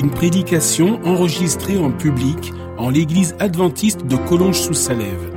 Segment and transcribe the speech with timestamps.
[0.00, 5.30] Une prédication enregistrée en public en l'église adventiste de Collonges-sous-Salève.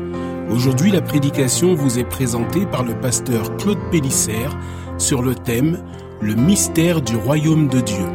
[0.49, 4.57] Aujourd'hui, la prédication vous est présentée par le pasteur Claude Pélissère
[4.98, 5.84] sur le thème
[6.21, 8.05] Le mystère du royaume de Dieu.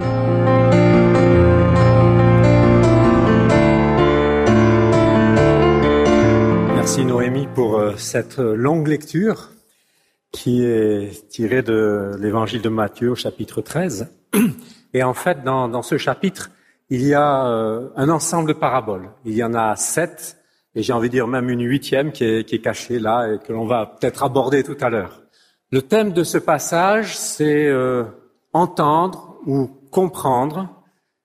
[6.76, 9.50] Merci Noémie pour euh, cette longue lecture
[10.32, 14.08] qui est tirée de l'évangile de Matthieu au chapitre 13.
[14.94, 16.50] Et en fait, dans, dans ce chapitre,
[16.90, 19.10] il y a euh, un ensemble de paraboles.
[19.24, 20.38] Il y en a sept
[20.74, 23.38] et j'ai envie de dire même une huitième qui est, qui est cachée là et
[23.38, 25.22] que l'on va peut-être aborder tout à l'heure.
[25.70, 28.04] Le thème de ce passage, c'est euh,
[28.52, 30.68] entendre ou comprendre,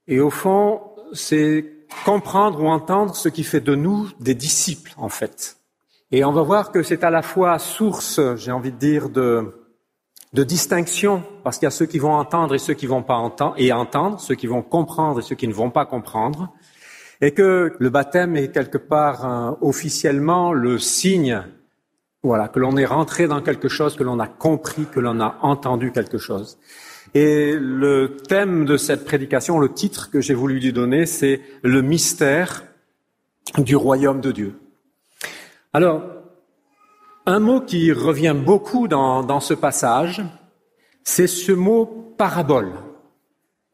[0.07, 0.81] et au fond,
[1.13, 1.65] c'est
[2.05, 5.57] comprendre ou entendre ce qui fait de nous des disciples, en fait.
[6.11, 9.62] Et on va voir que c'est à la fois source, j'ai envie de dire, de,
[10.33, 13.15] de distinction, parce qu'il y a ceux qui vont entendre et ceux qui vont pas
[13.15, 16.53] entendre, et entendre, ceux qui vont comprendre et ceux qui ne vont pas comprendre
[17.23, 21.41] et que le baptême est quelque part euh, officiellement le signe,
[22.21, 25.37] voilà, que l'on est rentré dans quelque chose, que l'on a compris, que l'on a
[25.41, 26.57] entendu quelque chose.
[27.13, 31.81] Et le thème de cette prédication, le titre que j'ai voulu lui donner, c'est le
[31.81, 32.65] mystère
[33.57, 34.55] du royaume de Dieu.
[35.71, 36.03] Alors,
[37.25, 40.21] un mot qui revient beaucoup dans, ce passage,
[41.03, 42.71] c'est ce mot parabole.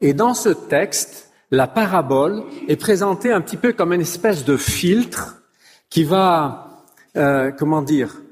[0.00, 4.56] Et dans ce texte, la parabole est présentée un petit peu comme une espèce de
[4.56, 5.42] filtre
[5.88, 6.84] qui va,
[7.16, 8.22] euh, comment dire,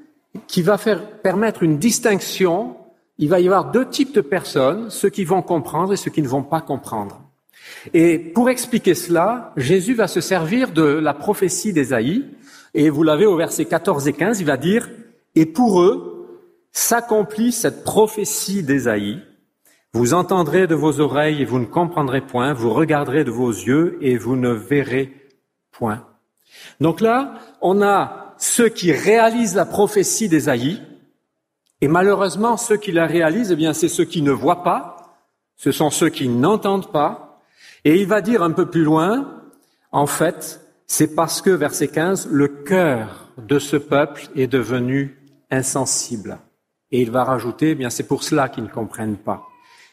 [0.47, 2.77] qui va faire permettre une distinction.
[3.17, 6.21] Il va y avoir deux types de personnes, ceux qui vont comprendre et ceux qui
[6.21, 7.21] ne vont pas comprendre.
[7.93, 12.25] Et pour expliquer cela, Jésus va se servir de la prophétie d'Ésaïe,
[12.73, 14.89] et vous l'avez au verset 14 et 15, il va dire,
[15.35, 16.15] et pour eux
[16.71, 19.21] s'accomplit cette prophétie d'Ésaïe,
[19.93, 23.97] vous entendrez de vos oreilles et vous ne comprendrez point, vous regarderez de vos yeux
[24.01, 25.13] et vous ne verrez
[25.71, 26.05] point.
[26.79, 30.81] Donc là, on a ceux qui réalisent la prophétie d'Ésaïe,
[31.81, 35.17] et malheureusement, ceux qui la réalisent, eh bien, c'est ceux qui ne voient pas,
[35.55, 37.41] ce sont ceux qui n'entendent pas,
[37.83, 39.41] et il va dire un peu plus loin,
[39.91, 45.18] en fait, c'est parce que, verset 15, le cœur de ce peuple est devenu
[45.51, 46.39] insensible.
[46.91, 49.47] Et il va rajouter, eh bien, c'est pour cela qu'ils ne comprennent pas.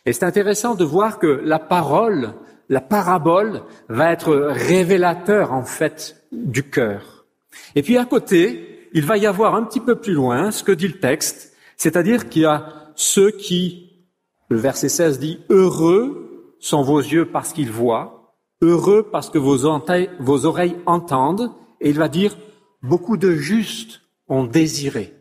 [0.06, 2.34] Et c'est intéressant de voir que la parole,
[2.68, 7.26] la parabole, va être révélateur en fait du cœur.
[7.74, 10.72] Et puis à côté, il va y avoir un petit peu plus loin ce que
[10.72, 14.06] dit le texte, c'est-à-dire qu'il y a ceux qui,
[14.48, 19.58] le verset 16 dit, heureux sont vos yeux parce qu'ils voient, heureux parce que vos,
[20.20, 22.36] vos oreilles entendent, et il va dire,
[22.82, 25.15] beaucoup de justes ont désiré.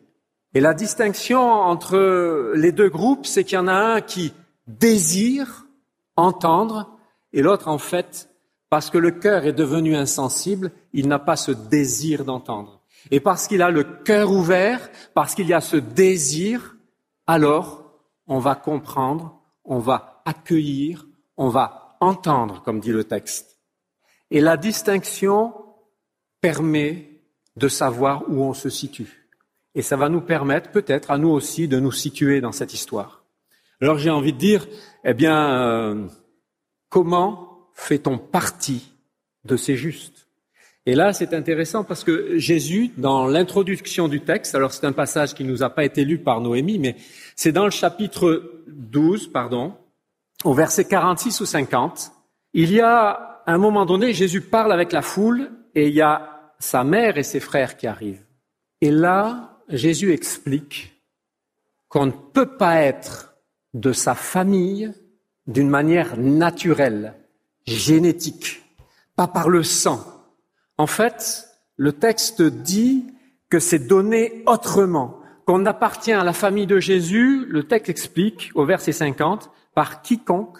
[0.55, 4.33] Et la distinction entre les deux groupes, c'est qu'il y en a un qui
[4.67, 5.67] désire
[6.15, 6.97] entendre,
[7.33, 8.29] et l'autre, en fait,
[8.69, 12.81] parce que le cœur est devenu insensible, il n'a pas ce désir d'entendre.
[13.11, 16.77] Et parce qu'il a le cœur ouvert, parce qu'il y a ce désir,
[17.27, 17.91] alors
[18.25, 21.05] on va comprendre, on va accueillir,
[21.35, 23.59] on va entendre, comme dit le texte.
[24.31, 25.53] Et la distinction
[26.39, 27.21] permet
[27.57, 29.24] de savoir où on se situe.
[29.75, 33.23] Et ça va nous permettre peut-être à nous aussi de nous situer dans cette histoire.
[33.81, 34.67] Alors j'ai envie de dire,
[35.03, 36.07] eh bien, euh,
[36.89, 38.93] comment fait-on partie
[39.43, 40.25] de ces justes?
[40.87, 45.33] Et là, c'est intéressant parce que Jésus, dans l'introduction du texte, alors c'est un passage
[45.33, 46.95] qui ne nous a pas été lu par Noémie, mais
[47.35, 49.73] c'est dans le chapitre 12, pardon,
[50.43, 52.11] au verset 46 ou 50,
[52.53, 56.53] il y a, un moment donné, Jésus parle avec la foule et il y a
[56.59, 58.23] sa mère et ses frères qui arrivent.
[58.81, 61.01] Et là, Jésus explique
[61.89, 63.35] qu'on ne peut pas être
[63.73, 64.91] de sa famille
[65.47, 67.15] d'une manière naturelle,
[67.65, 68.63] génétique,
[69.15, 70.03] pas par le sang.
[70.77, 71.47] En fait,
[71.77, 73.05] le texte dit
[73.49, 78.65] que c'est donné autrement, qu'on appartient à la famille de Jésus, le texte explique au
[78.65, 80.59] verset 50, par quiconque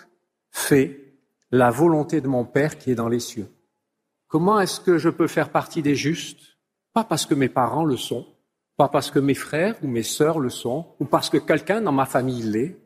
[0.52, 1.18] fait
[1.52, 3.48] la volonté de mon Père qui est dans les cieux.
[4.28, 6.58] Comment est-ce que je peux faire partie des justes?
[6.94, 8.28] Pas parce que mes parents le sont,
[8.78, 11.92] pas parce que mes frères ou mes sœurs le sont, ou parce que quelqu'un dans
[11.92, 12.78] ma famille l'est,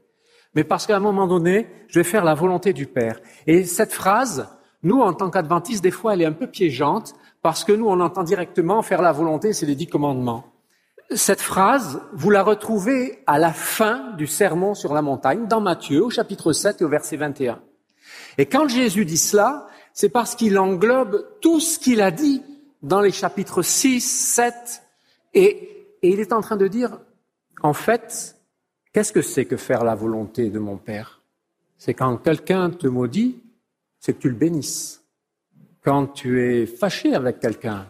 [0.56, 3.20] mais parce qu'à un moment donné, je vais faire la volonté du Père.
[3.46, 4.48] Et cette phrase,
[4.84, 8.00] nous, en tant qu'adventistes, des fois, elle est un peu piégeante parce que nous, on
[8.00, 10.46] entend directement faire la volonté, c'est les dix commandements.
[11.12, 16.04] Cette phrase, vous la retrouvez à la fin du sermon sur la montagne, dans Matthieu,
[16.04, 17.60] au chapitre 7 et au verset 21.
[18.38, 22.44] Et quand Jésus dit cela, c'est parce qu'il englobe tout ce qu'il a dit
[22.84, 24.84] dans les chapitres 6, 7,
[25.34, 27.00] et, et il est en train de dire,
[27.62, 28.36] en fait,
[28.94, 31.22] qu'est-ce que c'est que faire la volonté de mon Père?
[31.78, 33.42] C'est quand quelqu'un te maudit,
[34.00, 35.04] c'est que tu le bénisses.
[35.82, 37.88] Quand tu es fâché avec quelqu'un,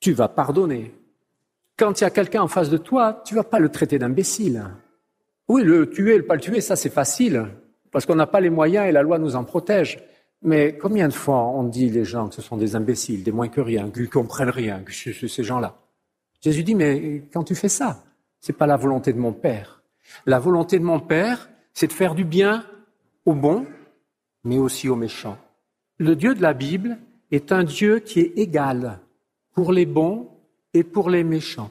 [0.00, 0.94] tu vas pardonner.
[1.76, 4.64] Quand il y a quelqu'un en face de toi, tu vas pas le traiter d'imbécile.
[5.48, 7.46] Oui, le tuer, le pas le tuer, ça c'est facile,
[7.90, 9.98] parce qu'on n'a pas les moyens et la loi nous en protège.
[10.42, 13.48] Mais combien de fois on dit les gens que ce sont des imbéciles, des moins
[13.48, 15.76] que rien, qu'ils comprennent rien, que ces gens-là?
[16.40, 18.02] Jésus dit, mais quand tu fais ça,
[18.40, 19.82] c'est pas la volonté de mon Père.
[20.26, 22.64] La volonté de mon Père, c'est de faire du bien
[23.26, 23.66] aux bons,
[24.44, 25.38] mais aussi aux méchants.
[25.98, 26.98] Le Dieu de la Bible
[27.30, 29.00] est un Dieu qui est égal
[29.52, 30.28] pour les bons
[30.72, 31.70] et pour les méchants.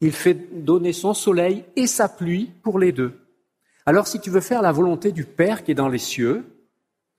[0.00, 3.18] Il fait donner son soleil et sa pluie pour les deux.
[3.86, 6.44] Alors si tu veux faire la volonté du Père qui est dans les cieux,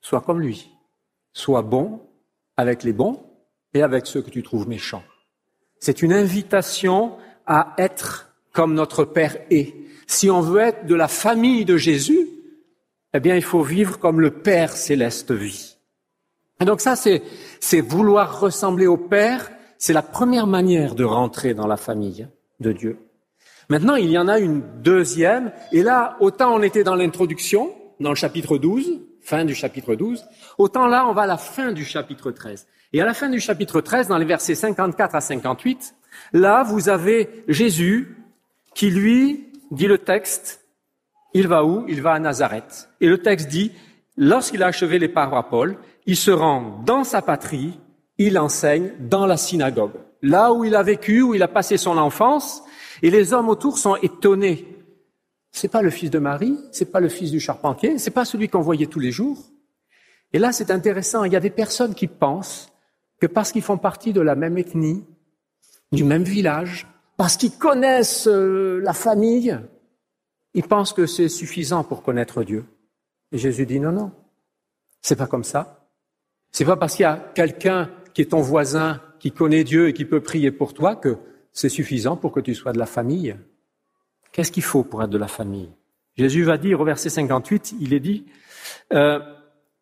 [0.01, 0.69] sois comme lui.
[1.33, 2.01] Sois bon
[2.55, 3.23] avec les bons
[3.73, 5.03] et avec ceux que tu trouves méchants.
[5.83, 7.11] C'est une invitation
[7.45, 9.75] à être comme notre Père est.
[10.07, 12.29] Si on veut être de la famille de Jésus,
[13.13, 15.75] eh bien, il faut vivre comme le Père céleste vit.
[16.61, 17.21] Et donc ça, c'est,
[17.59, 19.51] c'est vouloir ressembler au Père.
[19.77, 22.29] C'est la première manière de rentrer dans la famille
[22.61, 22.97] de Dieu.
[23.67, 25.51] Maintenant, il y en a une deuxième.
[25.73, 30.23] Et là, autant on était dans l'introduction, dans le chapitre 12, fin du chapitre 12.
[30.57, 32.67] Autant là, on va à la fin du chapitre 13.
[32.93, 35.95] Et à la fin du chapitre 13, dans les versets 54 à 58,
[36.33, 38.17] là, vous avez Jésus
[38.75, 40.61] qui, lui, dit le texte,
[41.33, 41.85] il va où?
[41.87, 42.89] Il va à Nazareth.
[43.01, 43.71] Et le texte dit,
[44.15, 47.79] lorsqu'il a achevé les paraboles, il se rend dans sa patrie,
[48.19, 49.93] il enseigne dans la synagogue.
[50.21, 52.63] Là où il a vécu, où il a passé son enfance,
[53.01, 54.67] et les hommes autour sont étonnés
[55.53, 58.49] c'est pas le fils de Marie, c'est pas le fils du charpentier, c'est pas celui
[58.49, 59.37] qu'on voyait tous les jours.
[60.33, 61.23] Et là, c'est intéressant.
[61.25, 62.72] Il y a des personnes qui pensent
[63.19, 65.05] que parce qu'ils font partie de la même ethnie,
[65.91, 66.87] du même village,
[67.17, 69.57] parce qu'ils connaissent euh, la famille,
[70.53, 72.65] ils pensent que c'est suffisant pour connaître Dieu.
[73.31, 74.11] Et Jésus dit non, non.
[75.01, 75.89] C'est pas comme ça.
[76.51, 79.93] C'est pas parce qu'il y a quelqu'un qui est ton voisin, qui connaît Dieu et
[79.93, 81.17] qui peut prier pour toi que
[81.51, 83.35] c'est suffisant pour que tu sois de la famille.
[84.31, 85.69] Qu'est-ce qu'il faut pour être de la famille?
[86.15, 88.25] Jésus va dire au verset 58, il est dit,
[88.93, 89.19] euh,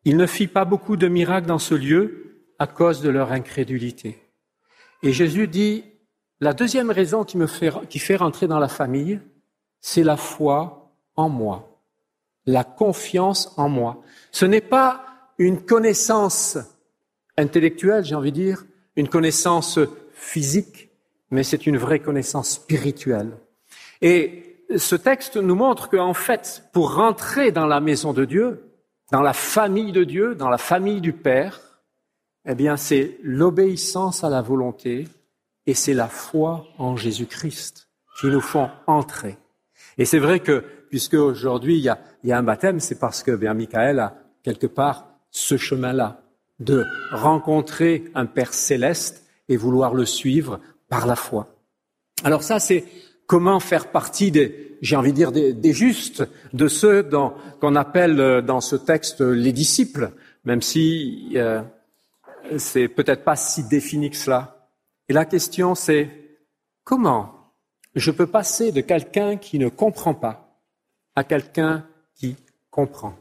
[0.05, 2.30] il ne fit pas beaucoup de miracles dans ce lieu
[2.61, 4.19] à cause de leur incrédulité.
[5.01, 5.83] Et Jésus dit,
[6.41, 9.19] la deuxième raison qui me fait, fait rentrer dans la famille,
[9.79, 11.81] c'est la foi en moi,
[12.45, 14.03] la confiance en moi.
[14.31, 15.03] Ce n'est pas
[15.39, 16.59] une connaissance
[17.35, 18.63] intellectuelle, j'ai envie de dire,
[18.95, 19.79] une connaissance
[20.13, 20.91] physique,
[21.31, 23.31] mais c'est une vraie connaissance spirituelle.
[24.03, 28.69] Et ce texte nous montre qu'en fait, pour rentrer dans la maison de Dieu,
[29.11, 31.70] dans la famille de Dieu, dans la famille du Père,
[32.45, 35.07] eh bien, c'est l'obéissance à la volonté
[35.67, 37.89] et c'est la foi en Jésus-Christ
[38.19, 39.38] qui nous font entrer.
[39.97, 43.24] Et c'est vrai que, puisque aujourd'hui il y a, y a, un baptême, c'est parce
[43.24, 46.21] que bien Michael a quelque part ce chemin-là
[46.60, 51.55] de rencontrer un Père céleste et vouloir le suivre par la foi.
[52.24, 52.86] Alors ça, c'est
[53.25, 57.07] comment faire partie des, j'ai envie de dire, des, justes, de ceux
[57.60, 60.12] qu'on appelle euh, dans ce texte les disciples,
[60.43, 61.62] même si euh,
[62.58, 64.70] c'est peut-être pas si défini que cela.
[65.10, 66.10] Et la question c'est
[66.84, 67.53] comment
[67.96, 70.60] je peux passer de quelqu'un qui ne comprend pas
[71.15, 72.36] à quelqu'un qui
[72.70, 73.15] comprend?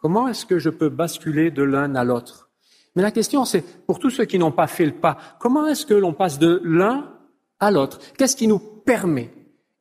[0.00, 2.50] Comment est-ce que je peux basculer de l'un à l'autre?
[2.94, 5.86] Mais la question c'est, pour tous ceux qui n'ont pas fait le pas, comment est-ce
[5.86, 7.12] que l'on passe de l'un
[7.58, 7.98] à l'autre?
[8.16, 9.30] Qu'est-ce qui nous permet?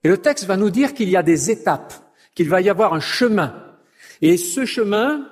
[0.04, 1.94] Et le texte va nous dire qu'il y a des étapes,
[2.36, 3.56] qu'il va y avoir un chemin.
[4.22, 5.30] Et ce chemin,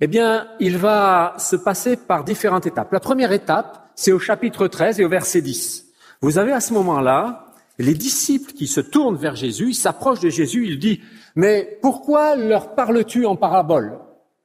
[0.00, 2.92] eh bien, il va se passer par différentes étapes.
[2.92, 5.86] La première étape, c'est au chapitre 13 et au verset 10.
[6.20, 7.46] Vous avez à ce moment-là
[7.78, 11.00] les disciples qui se tournent vers Jésus, ils s'approchent de Jésus, il dit,
[11.34, 13.98] mais pourquoi leur parles-tu en parabole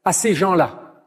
[0.04, 1.04] à ces gens-là?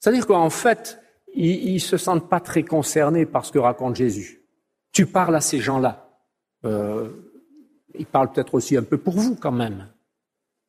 [0.00, 0.98] C'est-à-dire qu'en fait,
[1.34, 4.42] ils, se sentent pas très concernés par ce que raconte Jésus.
[4.92, 6.08] Tu parles à ces gens-là.
[6.64, 7.10] Euh,
[7.98, 9.88] il parle peut-être aussi un peu pour vous quand même.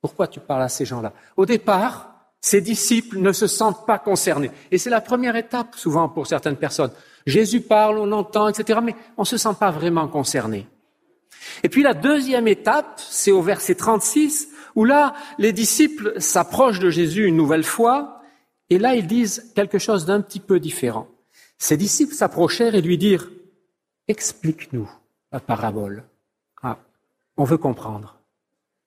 [0.02, 1.14] Pourquoi tu parles à ces gens-là?
[1.38, 2.17] Au départ,
[2.48, 4.52] ces disciples ne se sentent pas concernés.
[4.72, 6.92] Et c'est la première étape souvent pour certaines personnes.
[7.26, 10.66] Jésus parle, on entend, etc., mais on ne se sent pas vraiment concerné.
[11.64, 16.90] Et puis la deuxième étape, c'est au verset 36, où là, les disciples s'approchent de
[16.90, 18.22] Jésus une nouvelle fois
[18.70, 21.08] Et là, ils disent quelque chose d'un petit peu différent.
[21.58, 23.30] Ses disciples s'approchèrent et lui dirent,
[24.08, 24.90] explique-nous
[25.34, 26.06] la parabole.
[26.64, 26.78] Ah,
[27.36, 28.20] on veut comprendre.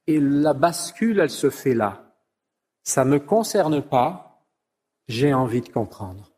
[0.06, 2.09] Et la bascule, elle se fait là.
[2.82, 4.42] Ça ne me concerne pas,
[5.08, 6.30] j'ai envie de comprendre.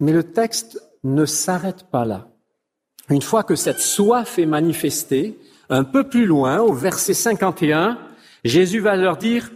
[0.00, 2.28] Mais le texte ne s'arrête pas là.
[3.08, 5.38] Une fois que cette soif est manifestée,
[5.70, 7.98] un peu plus loin, au verset 51,
[8.44, 9.50] Jésus va leur dire,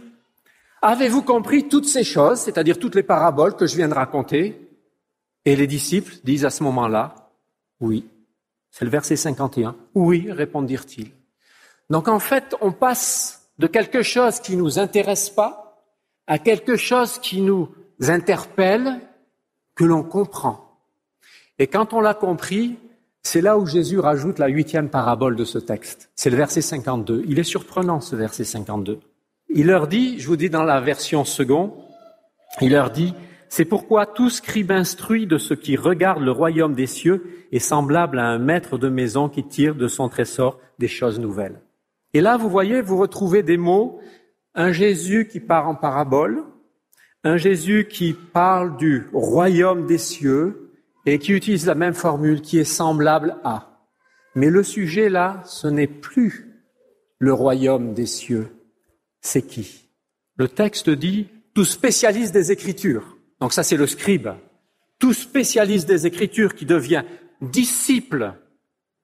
[0.85, 4.69] Avez-vous compris toutes ces choses, c'est-à-dire toutes les paraboles que je viens de raconter?
[5.45, 7.29] Et les disciples disent à ce moment-là,
[7.79, 8.05] oui.
[8.69, 9.77] C'est le verset 51.
[9.95, 11.11] Oui, répondirent-ils.
[11.89, 15.62] Donc en fait, on passe de quelque chose qui nous intéresse pas
[16.27, 17.69] à quelque chose qui nous
[18.01, 19.01] interpelle,
[19.75, 20.79] que l'on comprend.
[21.59, 22.77] Et quand on l'a compris,
[23.23, 26.11] c'est là où Jésus rajoute la huitième parabole de ce texte.
[26.15, 27.23] C'est le verset 52.
[27.27, 28.99] Il est surprenant, ce verset 52.
[29.49, 31.71] Il leur dit, je vous dis dans la version seconde,
[32.61, 33.13] il leur dit,
[33.49, 38.17] c'est pourquoi tout scribe instruit de ce qui regarde le royaume des cieux est semblable
[38.17, 41.61] à un maître de maison qui tire de son trésor des choses nouvelles.
[42.13, 43.99] Et là, vous voyez, vous retrouvez des mots,
[44.55, 46.43] un Jésus qui part en parabole,
[47.23, 50.63] un Jésus qui parle du royaume des cieux,
[51.05, 53.85] et qui utilise la même formule qui est semblable à.
[54.35, 56.53] Mais le sujet là, ce n'est plus
[57.19, 58.47] le royaume des cieux.
[59.21, 59.89] C'est qui?
[60.37, 63.17] Le texte dit tout spécialiste des Écritures.
[63.39, 64.29] Donc ça, c'est le scribe.
[64.97, 67.03] Tout spécialiste des Écritures qui devient
[67.41, 68.33] disciple.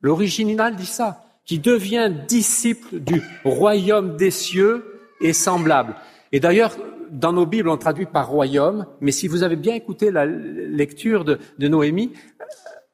[0.02, 1.26] L'original dit ça.
[1.46, 4.84] Qui devient disciple du royaume des cieux
[5.22, 5.96] est semblable.
[6.32, 6.76] Et d'ailleurs,
[7.12, 11.26] dans nos Bibles, on traduit par royaume, mais si vous avez bien écouté la lecture
[11.26, 12.14] de, Noémie,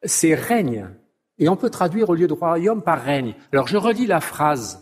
[0.04, 0.90] c'est règne.
[1.38, 3.36] Et on peut traduire au lieu de royaume par règne.
[3.52, 4.82] Alors je relis la phrase.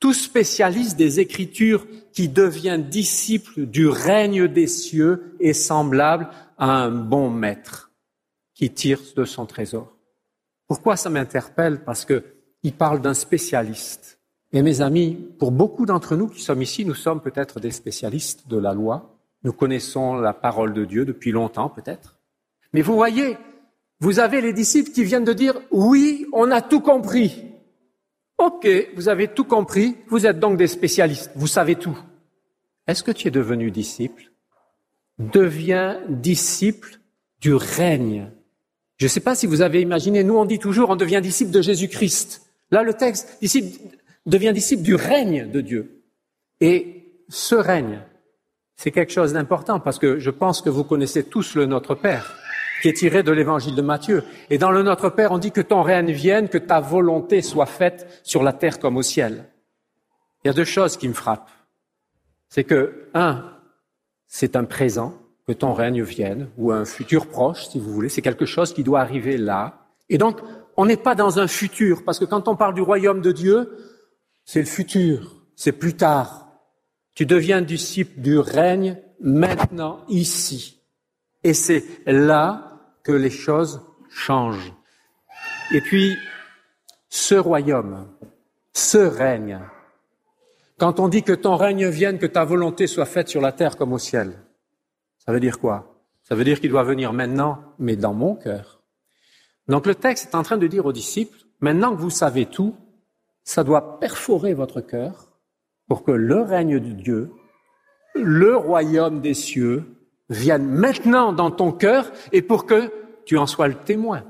[0.00, 6.90] Tout spécialiste des Écritures qui devient disciple du règne des cieux est semblable à un
[6.90, 7.90] bon maître
[8.54, 9.96] qui tire de son trésor.
[10.68, 11.82] Pourquoi ça m'interpelle?
[11.84, 14.17] Parce qu'il parle d'un spécialiste.
[14.52, 18.48] Et mes amis, pour beaucoup d'entre nous qui sommes ici, nous sommes peut-être des spécialistes
[18.48, 19.18] de la loi.
[19.44, 22.18] Nous connaissons la parole de Dieu depuis longtemps, peut-être.
[22.72, 23.36] Mais vous voyez,
[24.00, 27.44] vous avez les disciples qui viennent de dire, oui, on a tout compris.
[28.38, 31.98] Ok, vous avez tout compris, vous êtes donc des spécialistes, vous savez tout.
[32.86, 34.30] Est-ce que tu es devenu disciple?
[35.18, 37.00] Deviens disciple
[37.40, 38.30] du règne.
[38.96, 41.50] Je ne sais pas si vous avez imaginé, nous on dit toujours, on devient disciple
[41.50, 42.42] de Jésus-Christ.
[42.70, 43.78] Là, le texte, disciple
[44.26, 46.02] devient disciple du règne de Dieu.
[46.60, 48.00] Et ce règne,
[48.76, 52.36] c'est quelque chose d'important parce que je pense que vous connaissez tous le Notre Père
[52.80, 54.22] qui est tiré de l'évangile de Matthieu.
[54.50, 57.66] Et dans le Notre Père, on dit que ton règne vienne, que ta volonté soit
[57.66, 59.44] faite sur la terre comme au ciel.
[60.44, 61.50] Il y a deux choses qui me frappent.
[62.48, 63.44] C'est que, un,
[64.28, 65.14] c'est un présent,
[65.46, 68.08] que ton règne vienne, ou un futur proche, si vous voulez.
[68.08, 69.86] C'est quelque chose qui doit arriver là.
[70.08, 70.38] Et donc,
[70.76, 73.70] on n'est pas dans un futur, parce que quand on parle du royaume de Dieu,
[74.48, 76.48] c'est le futur, c'est plus tard.
[77.14, 80.80] Tu deviens disciple du règne maintenant, ici.
[81.44, 84.72] Et c'est là que les choses changent.
[85.74, 86.16] Et puis,
[87.10, 88.08] ce royaume,
[88.72, 89.60] ce règne,
[90.78, 93.76] quand on dit que ton règne vienne, que ta volonté soit faite sur la terre
[93.76, 94.32] comme au ciel,
[95.18, 96.02] ça veut dire quoi?
[96.22, 98.80] Ça veut dire qu'il doit venir maintenant, mais dans mon cœur.
[99.68, 102.74] Donc le texte est en train de dire aux disciples, maintenant que vous savez tout,
[103.48, 105.30] ça doit perforer votre cœur
[105.88, 107.32] pour que le règne de Dieu,
[108.14, 109.86] le royaume des cieux,
[110.28, 112.92] vienne maintenant dans ton cœur et pour que
[113.24, 114.22] tu en sois le témoin,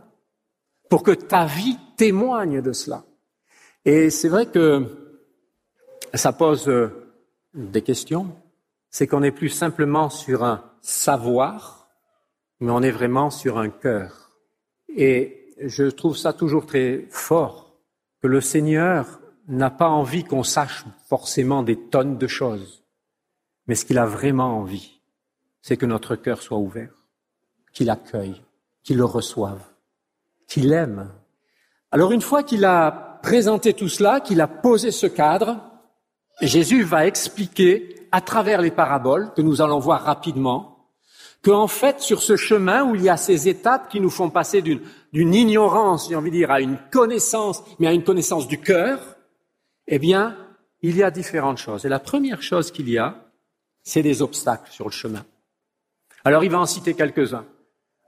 [0.88, 3.06] pour que ta vie témoigne de cela.
[3.84, 4.84] Et c'est vrai que
[6.14, 7.10] ça pose euh,
[7.54, 8.28] des questions.
[8.88, 11.88] C'est qu'on n'est plus simplement sur un savoir,
[12.60, 14.30] mais on est vraiment sur un cœur.
[14.88, 17.67] Et je trouve ça toujours très fort
[18.20, 22.84] que le Seigneur n'a pas envie qu'on sache forcément des tonnes de choses,
[23.66, 25.00] mais ce qu'il a vraiment envie,
[25.62, 26.92] c'est que notre cœur soit ouvert,
[27.72, 28.42] qu'il accueille,
[28.82, 29.62] qu'il le reçoive,
[30.46, 31.10] qu'il aime.
[31.90, 35.60] Alors une fois qu'il a présenté tout cela, qu'il a posé ce cadre,
[36.40, 40.77] Jésus va expliquer à travers les paraboles que nous allons voir rapidement
[41.42, 44.62] qu'en fait, sur ce chemin où il y a ces étapes qui nous font passer
[44.62, 49.00] d'une ignorance, j'ai envie de dire, à une connaissance, mais à une connaissance du cœur,
[49.86, 50.36] eh bien,
[50.82, 51.84] il y a différentes choses.
[51.84, 53.24] Et la première chose qu'il y a,
[53.82, 55.24] c'est des obstacles sur le chemin.
[56.24, 57.46] Alors, il va en citer quelques-uns.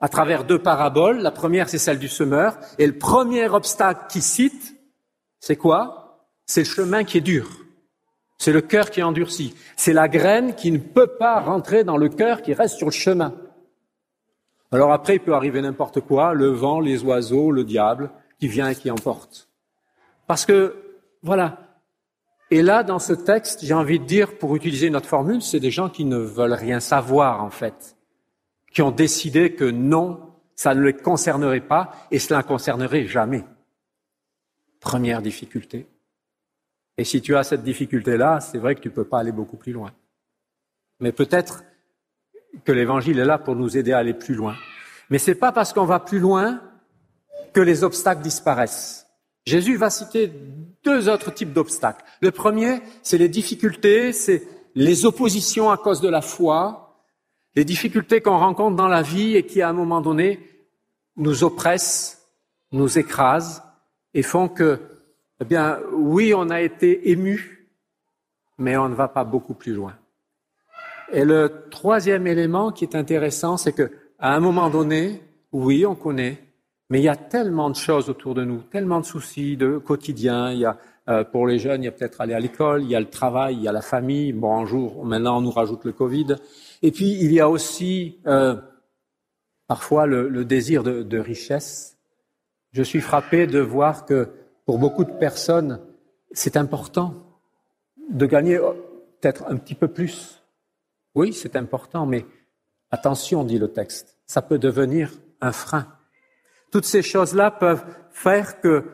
[0.00, 4.22] À travers deux paraboles, la première, c'est celle du semeur, et le premier obstacle qu'il
[4.22, 4.76] cite,
[5.38, 6.26] c'est quoi?
[6.46, 7.48] C'est le chemin qui est dur.
[8.40, 9.54] C'est le cœur qui endurcit.
[9.76, 12.92] C'est la graine qui ne peut pas rentrer dans le cœur qui reste sur le
[12.92, 13.34] chemin.
[14.72, 18.70] Alors après, il peut arriver n'importe quoi, le vent, les oiseaux, le diable, qui vient
[18.70, 19.50] et qui emporte.
[20.26, 20.74] Parce que,
[21.22, 21.58] voilà.
[22.50, 25.70] Et là, dans ce texte, j'ai envie de dire, pour utiliser notre formule, c'est des
[25.70, 27.94] gens qui ne veulent rien savoir, en fait.
[28.72, 30.18] Qui ont décidé que non,
[30.56, 33.44] ça ne les concernerait pas et cela ne concernerait jamais.
[34.80, 35.86] Première difficulté.
[37.00, 39.56] Et si tu as cette difficulté-là, c'est vrai que tu ne peux pas aller beaucoup
[39.56, 39.90] plus loin.
[41.00, 41.64] Mais peut-être
[42.62, 44.54] que l'Évangile est là pour nous aider à aller plus loin.
[45.08, 46.60] Mais ce n'est pas parce qu'on va plus loin
[47.54, 49.06] que les obstacles disparaissent.
[49.46, 50.30] Jésus va citer
[50.84, 52.04] deux autres types d'obstacles.
[52.20, 57.02] Le premier, c'est les difficultés, c'est les oppositions à cause de la foi,
[57.54, 60.38] les difficultés qu'on rencontre dans la vie et qui, à un moment donné,
[61.16, 62.28] nous oppressent,
[62.72, 63.62] nous écrasent
[64.12, 64.89] et font que
[65.40, 67.66] eh bien, oui, on a été ému,
[68.58, 69.94] mais on ne va pas beaucoup plus loin.
[71.12, 75.94] Et le troisième élément qui est intéressant, c'est que à un moment donné, oui, on
[75.94, 76.38] connaît,
[76.90, 80.52] mais il y a tellement de choses autour de nous, tellement de soucis de quotidien.
[80.52, 80.76] Il y a
[81.08, 83.08] euh, pour les jeunes, il y a peut-être aller à l'école, il y a le
[83.08, 84.34] travail, il y a la famille.
[84.34, 86.36] Bon, un jour, maintenant, on nous rajoute le Covid.
[86.82, 88.56] Et puis, il y a aussi euh,
[89.66, 91.98] parfois le, désir de richesse.
[92.72, 94.28] Je suis frappé de voir que
[94.70, 95.80] pour beaucoup de personnes,
[96.30, 97.12] c'est important
[98.08, 98.56] de gagner
[99.20, 100.44] peut-être un petit peu plus.
[101.16, 102.24] Oui, c'est important, mais
[102.92, 105.10] attention, dit le texte, ça peut devenir
[105.40, 105.88] un frein.
[106.70, 108.84] Toutes ces choses-là peuvent faire que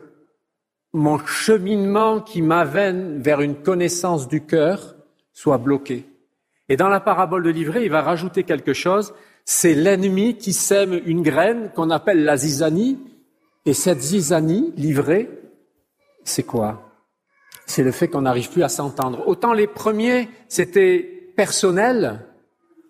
[0.94, 4.96] mon cheminement qui m'avène vers une connaissance du cœur
[5.34, 6.06] soit bloqué.
[6.70, 9.12] Et dans la parabole de livret, il va rajouter quelque chose,
[9.44, 12.98] c'est l'ennemi qui sème une graine qu'on appelle la zizanie,
[13.66, 15.28] et cette zizanie, livrée,
[16.28, 16.82] c'est quoi?
[17.66, 19.26] C'est le fait qu'on n'arrive plus à s'entendre.
[19.26, 22.26] Autant les premiers, c'était personnel,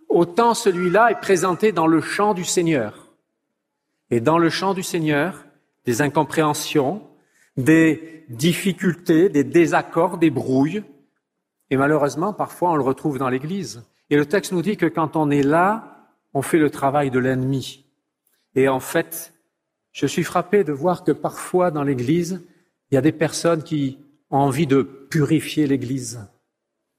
[0.08, 3.12] autant celui-là est présenté dans le champ du Seigneur.
[4.10, 5.44] Et dans le champ du Seigneur,
[5.84, 7.02] des incompréhensions,
[7.56, 10.84] des difficultés, des désaccords, des brouilles.
[11.70, 13.82] Et malheureusement, parfois, on le retrouve dans l'Église.
[14.10, 17.18] Et le texte nous dit que quand on est là, on fait le travail de
[17.18, 17.84] l'ennemi.
[18.54, 19.32] Et en fait,
[19.92, 22.42] je suis frappé de voir que parfois dans l'Église,
[22.90, 23.98] il y a des personnes qui
[24.30, 26.20] ont envie de purifier l'Église.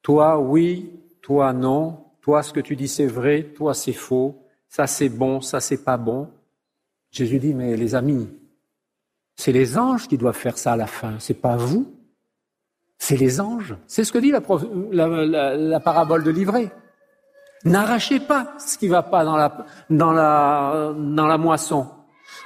[0.01, 2.05] Toi, oui, toi, non.
[2.21, 3.43] Toi, ce que tu dis, c'est vrai.
[3.55, 4.43] Toi, c'est faux.
[4.67, 5.41] Ça, c'est bon.
[5.41, 6.29] Ça, c'est pas bon.
[7.11, 8.29] Jésus dit, mais les amis,
[9.35, 11.15] c'est les anges qui doivent faire ça à la fin.
[11.19, 11.93] C'est pas vous.
[12.97, 13.75] C'est les anges.
[13.85, 16.71] C'est ce que dit la, parabole de livret.
[17.63, 21.87] N'arrachez pas ce qui va pas dans la, dans la, dans la moisson.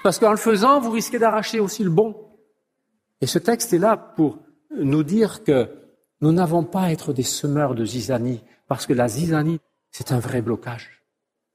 [0.04, 2.31] Parce qu'en le faisant, vous risquez d'arracher aussi le bon.
[3.22, 4.40] Et ce texte est là pour
[4.76, 5.70] nous dire que
[6.22, 9.60] nous n'avons pas à être des semeurs de zizanie, parce que la zizanie,
[9.92, 11.04] c'est un vrai blocage.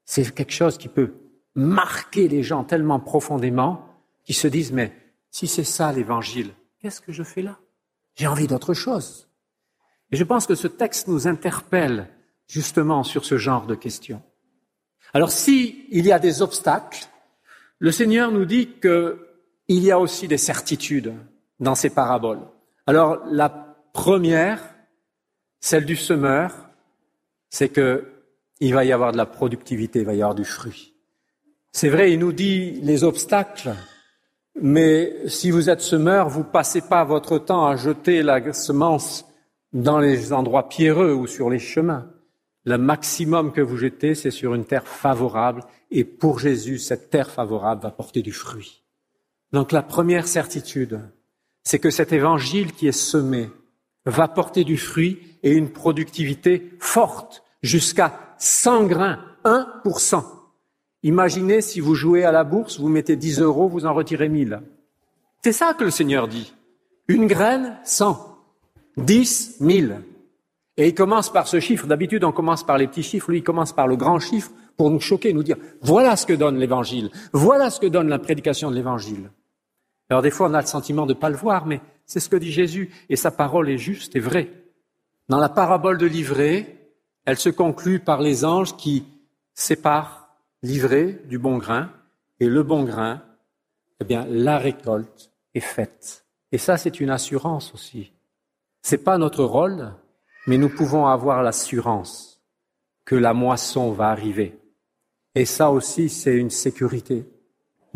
[0.04, 1.14] C'est quelque chose qui peut
[1.54, 3.86] marquer les gens tellement profondément
[4.24, 4.92] qu'ils se disent, mais
[5.30, 6.50] si c'est ça l'évangile,
[6.80, 7.58] qu'est-ce que je fais là?
[8.14, 9.28] J'ai envie d'autre chose.
[10.10, 12.08] Et je pense que ce texte nous interpelle
[12.46, 14.22] justement sur ce genre de questions.
[15.12, 17.08] Alors s'il y a des obstacles,
[17.78, 19.18] le Seigneur nous dit qu'il
[19.68, 21.14] y a aussi des certitudes
[21.60, 22.40] dans ces paraboles.
[22.86, 23.48] Alors la
[23.92, 24.62] première,
[25.60, 26.52] celle du semeur,
[27.50, 28.12] c'est que
[28.60, 30.94] il va y avoir de la productivité, il va y avoir du fruit.
[31.72, 33.74] C'est vrai, il nous dit les obstacles,
[34.60, 39.26] mais si vous êtes semeur, vous passez pas votre temps à jeter la semence
[39.74, 42.10] dans les endroits pierreux ou sur les chemins.
[42.64, 47.30] Le maximum que vous jetez, c'est sur une terre favorable, et pour Jésus, cette terre
[47.30, 48.82] favorable va porter du fruit.
[49.52, 51.00] Donc la première certitude,
[51.66, 53.50] c'est que cet évangile qui est semé
[54.04, 60.22] va porter du fruit et une productivité forte, jusqu'à 100 grains, 1%.
[61.02, 64.60] Imaginez si vous jouez à la bourse, vous mettez 10 euros, vous en retirez 1000.
[65.42, 66.54] C'est ça que le Seigneur dit.
[67.08, 68.38] Une graine, 100.
[68.98, 69.96] 10, 1000.
[70.76, 71.88] Et il commence par ce chiffre.
[71.88, 73.32] D'habitude, on commence par les petits chiffres.
[73.32, 76.32] Lui, il commence par le grand chiffre pour nous choquer, nous dire, voilà ce que
[76.32, 77.10] donne l'évangile.
[77.32, 79.30] Voilà ce que donne la prédication de l'évangile.
[80.08, 82.28] Alors des fois, on a le sentiment de ne pas le voir, mais c'est ce
[82.28, 84.50] que dit Jésus, et sa parole est juste et vraie.
[85.28, 86.76] Dans la parabole de l'ivraie,
[87.24, 89.04] elle se conclut par les anges qui
[89.54, 90.28] séparent
[90.62, 91.90] l'ivraie du bon grain,
[92.38, 93.22] et le bon grain,
[94.00, 96.26] eh bien, la récolte est faite.
[96.52, 98.12] Et ça, c'est une assurance aussi.
[98.82, 99.92] C'est pas notre rôle,
[100.46, 102.40] mais nous pouvons avoir l'assurance
[103.04, 104.58] que la moisson va arriver.
[105.34, 107.26] Et ça aussi, c'est une sécurité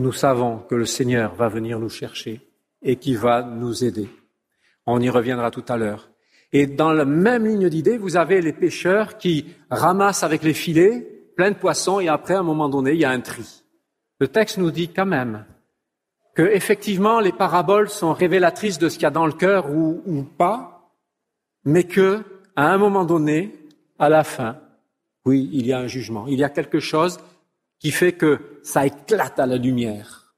[0.00, 2.40] nous savons que le Seigneur va venir nous chercher
[2.82, 4.08] et qui va nous aider.
[4.86, 6.10] On y reviendra tout à l'heure.
[6.52, 11.06] Et dans la même ligne d'idée, vous avez les pêcheurs qui ramassent avec les filets
[11.36, 13.62] plein de poissons et après, à un moment donné, il y a un tri.
[14.18, 15.46] Le texte nous dit quand même
[16.34, 20.22] que effectivement les paraboles sont révélatrices de ce qu'il y a dans le cœur ou,
[20.36, 20.92] pas,
[21.64, 22.22] mais que
[22.56, 23.54] à un moment donné,
[23.98, 24.58] à la fin,
[25.24, 26.26] oui, il y a un jugement.
[26.26, 27.18] Il y a quelque chose
[27.81, 30.35] qui fait que ça éclate à la lumière,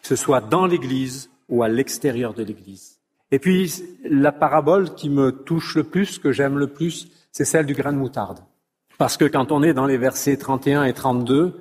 [0.00, 3.00] que ce soit dans l'Église ou à l'extérieur de l'Église.
[3.32, 3.72] Et puis,
[4.04, 7.92] la parabole qui me touche le plus, que j'aime le plus, c'est celle du grain
[7.92, 8.38] de moutarde.
[8.98, 11.60] Parce que quand on est dans les versets 31 et 32,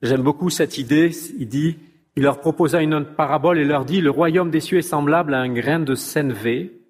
[0.00, 1.10] j'aime beaucoup cette idée.
[1.38, 1.76] Il dit,
[2.16, 5.34] il leur proposa une autre parabole et leur dit, le royaume des cieux est semblable
[5.34, 6.80] à un grain de sénévé.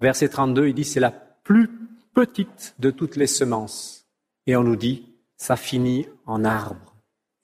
[0.00, 1.70] Verset 32, il dit, c'est la plus
[2.14, 4.06] petite de toutes les semences.
[4.46, 6.87] Et on nous dit, ça finit en arbre.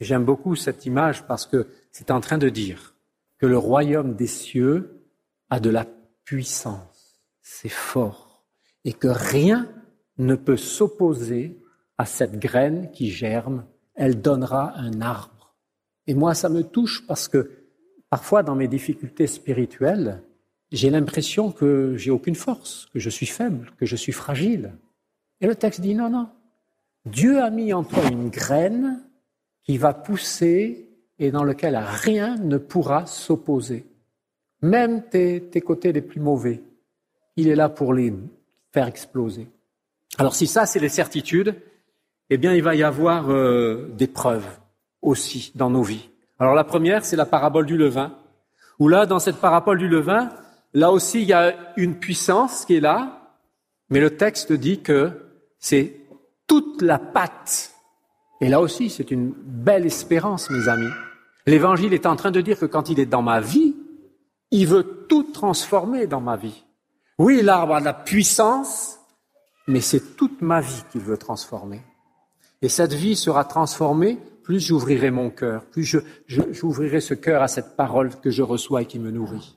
[0.00, 2.94] J'aime beaucoup cette image parce que c'est en train de dire
[3.38, 5.08] que le royaume des cieux
[5.50, 5.86] a de la
[6.24, 8.44] puissance, c'est fort,
[8.84, 9.68] et que rien
[10.18, 11.60] ne peut s'opposer
[11.98, 15.54] à cette graine qui germe, elle donnera un arbre.
[16.06, 17.50] Et moi, ça me touche parce que
[18.10, 20.22] parfois, dans mes difficultés spirituelles,
[20.72, 24.72] j'ai l'impression que j'ai aucune force, que je suis faible, que je suis fragile.
[25.40, 26.28] Et le texte dit non, non.
[27.06, 29.03] Dieu a mis en toi une graine
[29.64, 33.86] qui va pousser et dans lequel rien ne pourra s'opposer.
[34.62, 36.62] Même tes, côtés les plus mauvais,
[37.36, 38.12] il est là pour les
[38.72, 39.48] faire exploser.
[40.18, 41.54] Alors si ça, c'est les certitudes,
[42.30, 44.46] eh bien, il va y avoir euh, des preuves
[45.02, 46.08] aussi dans nos vies.
[46.38, 48.16] Alors la première, c'est la parabole du levain,
[48.78, 50.30] où là, dans cette parabole du levain,
[50.72, 53.36] là aussi, il y a une puissance qui est là,
[53.90, 55.10] mais le texte dit que
[55.58, 56.00] c'est
[56.46, 57.73] toute la pâte.
[58.40, 60.90] Et là aussi, c'est une belle espérance, mes amis.
[61.46, 63.76] L'évangile est en train de dire que quand il est dans ma vie,
[64.50, 66.64] il veut tout transformer dans ma vie.
[67.18, 68.98] Oui, l'arbre a de la puissance,
[69.66, 71.82] mais c'est toute ma vie qu'il veut transformer.
[72.62, 77.76] Et cette vie sera transformée, plus j'ouvrirai mon cœur, plus j'ouvrirai ce cœur à cette
[77.76, 79.56] parole que je reçois et qui me nourrit.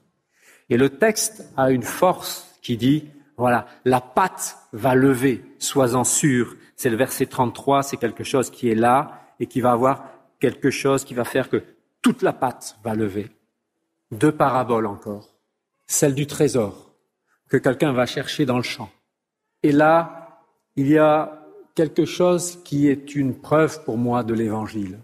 [0.70, 3.06] Et le texte a une force qui dit,
[3.38, 6.56] voilà, la pâte va lever, sois-en sûr.
[6.78, 10.06] C'est le verset 33, c'est quelque chose qui est là et qui va avoir
[10.40, 11.64] quelque chose qui va faire que
[12.02, 13.32] toute la pâte va lever.
[14.12, 15.34] Deux paraboles encore.
[15.88, 16.94] Celle du trésor
[17.50, 18.90] que quelqu'un va chercher dans le champ.
[19.64, 20.44] Et là,
[20.76, 25.00] il y a quelque chose qui est une preuve pour moi de l'évangile.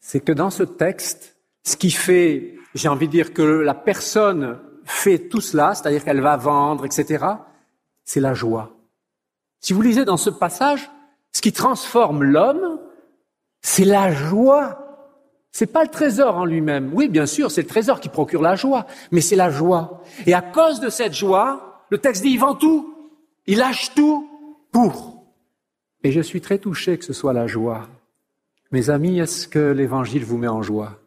[0.00, 4.58] C'est que dans ce texte, ce qui fait, j'ai envie de dire que la personne
[4.84, 7.24] fait tout cela, c'est-à-dire qu'elle va vendre, etc.,
[8.04, 8.76] c'est la joie.
[9.60, 10.90] Si vous lisez dans ce passage,
[11.32, 12.80] ce qui transforme l'homme,
[13.62, 14.88] c'est la joie
[15.58, 16.90] c'est pas le trésor en lui-même.
[16.94, 20.04] Oui, bien sûr, c'est le trésor qui procure la joie, mais c'est la joie.
[20.26, 22.94] Et à cause de cette joie, le texte dit, il vend tout,
[23.46, 24.28] il lâche tout
[24.70, 25.24] pour.
[26.04, 27.88] Et je suis très touché que ce soit la joie.
[28.70, 31.00] Mes amis, est-ce que l'évangile vous met en joie?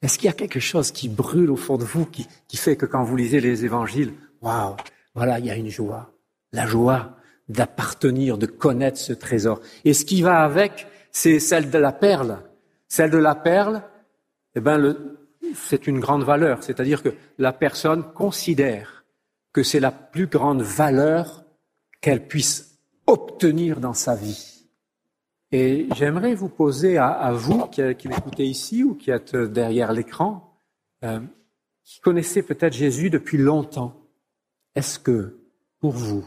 [0.00, 2.86] Est-ce qu'il y a quelque chose qui brûle au fond de vous, qui, fait que
[2.86, 4.76] quand vous lisez les évangiles, waouh,
[5.14, 6.10] voilà, il y a une joie.
[6.52, 7.16] La joie
[7.48, 9.60] d'appartenir, de connaître ce trésor.
[9.84, 12.38] Et ce qui va avec, c'est celle de la perle.
[12.88, 13.82] Celle de la perle,
[14.54, 14.96] eh ben,
[15.54, 19.04] c'est une grande valeur, c'est-à-dire que la personne considère
[19.52, 21.44] que c'est la plus grande valeur
[22.00, 24.66] qu'elle puisse obtenir dans sa vie.
[25.52, 30.58] Et j'aimerais vous poser à, vous qui, qui m'écoutez ici ou qui êtes derrière l'écran,
[31.04, 31.20] euh,
[31.84, 33.94] qui connaissez peut-être Jésus depuis longtemps,
[34.74, 35.38] est-ce que
[35.78, 36.26] pour vous,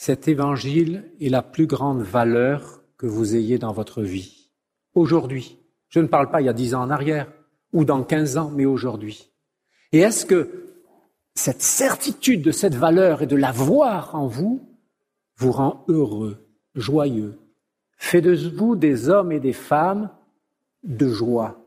[0.00, 4.48] cet évangile est la plus grande valeur que vous ayez dans votre vie
[4.94, 5.58] Aujourd'hui,
[5.90, 7.30] je ne parle pas il y a dix ans en arrière
[7.74, 9.30] ou dans quinze ans, mais aujourd'hui.
[9.92, 10.64] Et est-ce que
[11.34, 14.66] cette certitude de cette valeur et de la voir en vous
[15.36, 17.38] vous rend heureux, joyeux,
[17.98, 20.08] fait de vous des hommes et des femmes
[20.82, 21.62] de joie?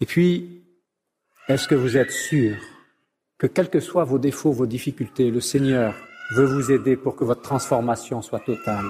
[0.00, 0.62] Et puis,
[1.48, 2.54] est-ce que vous êtes sûr
[3.36, 5.96] que quels que soient vos défauts, vos difficultés, le Seigneur
[6.30, 8.86] veut vous aider pour que votre transformation soit totale.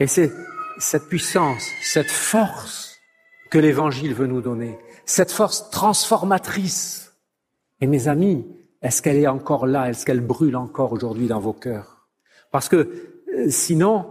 [0.00, 0.32] Et c'est
[0.78, 2.98] cette puissance, cette force
[3.50, 7.14] que l'Évangile veut nous donner, cette force transformatrice.
[7.80, 8.46] Et mes amis,
[8.82, 9.88] est-ce qu'elle est encore là?
[9.88, 12.08] Est-ce qu'elle brûle encore aujourd'hui dans vos cœurs?
[12.50, 12.76] Parce que
[13.34, 14.06] euh, sinon,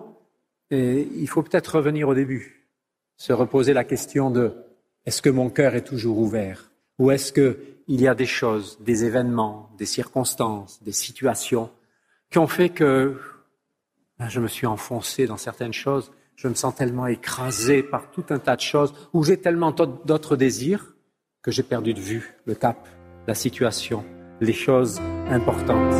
[0.71, 2.69] euh, il faut peut-être revenir au début,
[3.17, 4.53] se reposer la question de
[5.05, 6.71] est-ce que mon cœur est toujours ouvert?
[6.97, 11.69] Ou est-ce qu'il y a des choses, des événements, des circonstances, des situations
[12.29, 13.19] qui ont fait que
[14.19, 18.25] ben, je me suis enfoncé dans certaines choses je me sens tellement écrasé par tout
[18.29, 20.95] un tas de choses, où j'ai tellement d'autres désirs
[21.41, 22.87] que j'ai perdu de vue le cap,
[23.27, 24.03] la situation,
[24.41, 25.93] les choses importantes.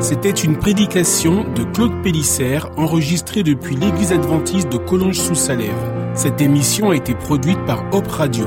[0.00, 6.12] C'était une prédication de Claude Pélissère enregistrée depuis l'église adventiste de Collonges-sous-Salève.
[6.14, 8.46] Cette émission a été produite par Hop Radio.